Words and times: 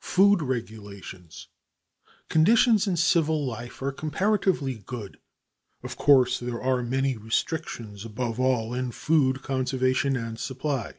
Food 0.00 0.40
Regulations 0.40 1.48
Conditions 2.30 2.86
in 2.86 2.96
civil 2.96 3.44
life 3.44 3.82
are 3.82 3.92
comparatively 3.92 4.76
good. 4.78 5.18
Of 5.82 5.98
course, 5.98 6.40
there 6.40 6.62
are 6.62 6.82
many 6.82 7.18
restrictions, 7.18 8.06
above 8.06 8.40
all 8.40 8.72
in 8.72 8.92
food 8.92 9.42
conservation 9.42 10.16
and 10.16 10.40
supply. 10.40 10.94